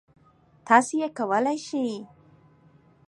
تاسو 0.67 0.93
یې 1.01 1.07
کولی 1.17 1.57
شئ! 1.65 1.89